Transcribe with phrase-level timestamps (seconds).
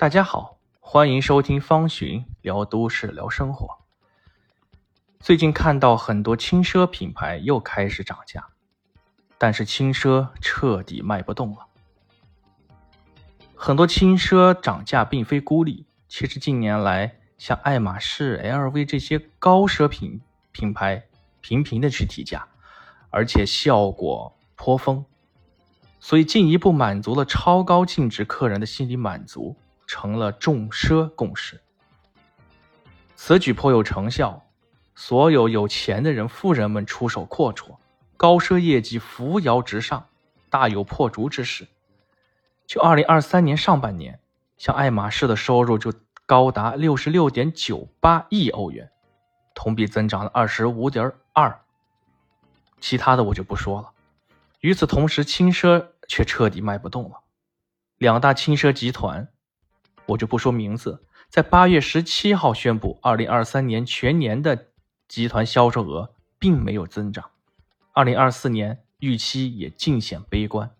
[0.00, 3.76] 大家好，欢迎收听方寻聊都市聊生活。
[5.18, 8.48] 最近看到很多轻奢品牌又开始涨价，
[9.36, 11.66] 但是轻奢彻底卖不动了。
[13.54, 21.04] 很多轻奢涨价并非孤立，其实近年来像爱马仕、LV 这些高奢品品牌
[21.42, 22.48] 频频的去提价，
[23.10, 25.04] 而且效果颇丰，
[26.00, 29.54] 所以进一步满足了超高净值客人的心理满足。
[29.90, 31.60] 成了众奢共识，
[33.16, 34.46] 此举颇有成效。
[34.94, 37.76] 所有有钱的人、富人们出手阔绰，
[38.16, 40.06] 高奢业绩扶摇直上，
[40.48, 41.66] 大有破竹之势。
[42.68, 44.20] 就二零二三年上半年，
[44.56, 45.92] 像爱马仕的收入就
[46.24, 48.92] 高达六十六点九八亿欧元，
[49.56, 51.62] 同比增长了二十五点二。
[52.78, 53.90] 其他的我就不说了。
[54.60, 57.22] 与此同时，轻奢却彻底卖不动了，
[57.98, 59.26] 两大轻奢集团。
[60.10, 64.66] 我就不说名字，在八月十七号宣布，二零二三年全年的
[65.06, 67.30] 集团销售额并没有增长，
[67.92, 70.70] 二零二四年预期也尽显悲观。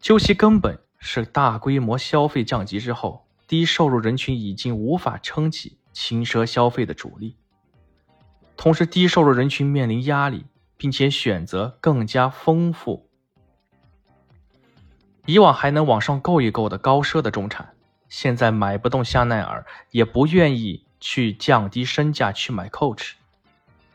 [0.00, 7.36] 究其根本，是大规模消费降级之后，低收入人群已经无法撑起轻奢消费的主力，
[8.56, 10.46] 同时低收入人群面临压力，
[10.78, 13.09] 并且选择更加丰富。
[15.26, 17.74] 以往还能往上够一够的高奢的中产，
[18.08, 23.12] 现在买不动香奈儿，也不愿意去降低身价去买 Coach，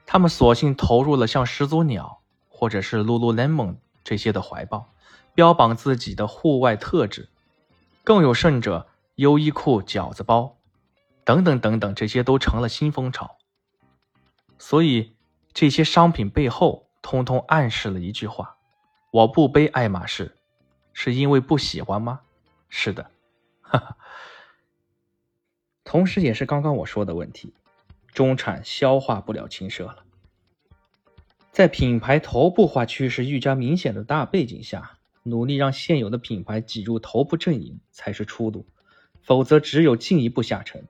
[0.05, 4.91] 他们索性投入了像始祖鸟或者是 Lululemon 这些的怀抱，
[5.33, 7.29] 标榜自己的户外特质。
[8.03, 10.55] 更有甚者，优衣库饺子包，
[11.23, 13.37] 等等等等，这些都成了新风潮。
[14.59, 15.15] 所以，
[15.53, 18.57] 这些商品背后，通通暗示了一句话：
[19.11, 20.37] 我不背爱马仕。
[20.97, 22.21] 是因为不喜欢吗？
[22.69, 23.11] 是的，
[23.61, 23.97] 哈哈。
[25.83, 27.53] 同时，也是刚刚我说的问题，
[28.13, 30.03] 中产消化不了轻奢了。
[31.51, 38.66] 在品牌头部化趋势愈加明显的大背景下，努力让现有的品牌挤入头部阵营才是出路，
[39.22, 40.88] 否则只有进一步下沉。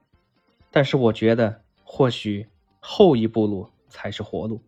[0.70, 2.46] 但是，我觉得或许
[2.78, 4.62] 后一步路才是活路。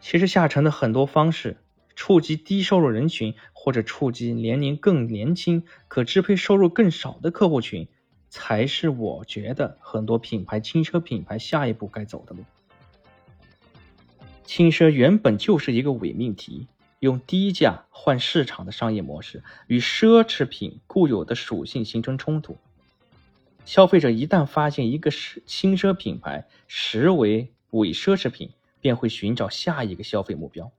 [0.00, 1.56] 其实，下沉的很多方式。
[1.96, 7.88] 触及低收入人群，或者触及年龄更年轻、可支配收入更少的客户群，
[8.28, 12.44] 才是我觉得很多品牌轻奢品牌下一步该走的路。
[14.44, 16.68] 轻奢原本就是一个伪命题，
[17.00, 22.56] 用低价换市场的商业模式，与奢侈品固有的属性形成冲突。
[23.64, 30.70] 消费者一旦发现一个是轻奢品牌实为伪奢侈品，便会寻找下一个消费目标。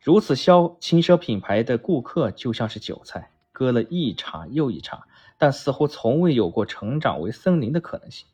[0.00, 5.06] 如此消轻奢品牌的顾客就像是韭菜，割了一茬又一茬，
[5.36, 8.26] 但似乎从未有过成长为森林的可能性。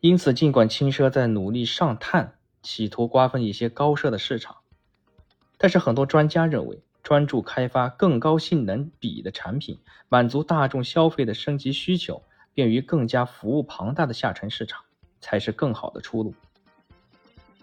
[0.00, 4.56] 因此，尽管轻奢在努力上探，企图瓜分一些高奢的市场，
[5.58, 12.22] 但是很多专家认为，专注开发更高性能比的产品，满足大众消费的升级需求，
[12.54, 14.82] 便于更加服务庞大的下沉市场，
[15.20, 16.34] 才是更好的出路。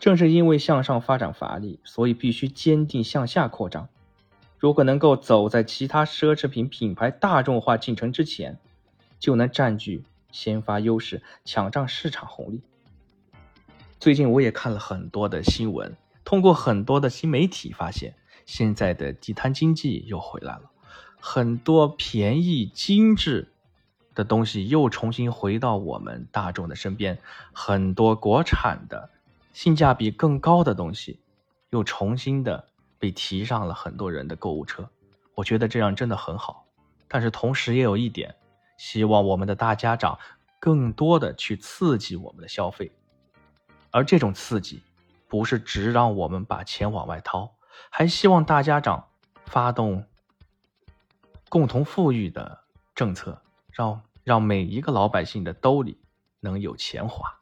[0.02, 3.88] 正是因为向上发展乏力，所以必须坚定向下扩张。
[4.58, 8.58] 如果能够走在其他奢侈品品牌大众化进程之前，
[9.20, 12.64] 就能占据先发优势，抢占市场红利。
[14.00, 15.96] 最近我也看了很多的新闻，
[16.26, 18.16] 通过很多的新媒体发现，
[18.48, 20.72] 现在的地摊经济又回来了，
[21.20, 23.52] 很多便宜精致
[24.16, 27.20] 的东西又重新回到我们大众的身边，
[27.54, 29.12] 很多国产的。
[29.54, 31.20] 性价比更高的东西，
[31.70, 34.90] 又重新的被提上了很多人的购物车。
[35.36, 36.66] 我觉得这样真的很好，
[37.08, 38.36] 但是同时也有一点，
[38.78, 40.18] 希望我们的大家长
[40.60, 42.92] 更多的去刺激我们的消费，
[43.92, 44.82] 而这种刺激，
[45.28, 47.54] 不是只让我们把钱往外掏，
[47.90, 49.08] 还希望大家长
[49.46, 50.06] 发动
[51.50, 52.60] 共同富裕的
[52.96, 53.42] 政策，
[53.72, 56.00] 让让每一个老百姓的兜里
[56.40, 57.40] 能有钱花。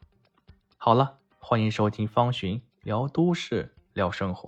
[0.78, 1.19] 好了。
[1.50, 4.48] 欢迎收听方寻聊都市聊生活。